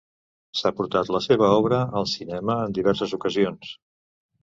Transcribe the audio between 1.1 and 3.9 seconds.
la seva obra al cinema en diverses ocasions.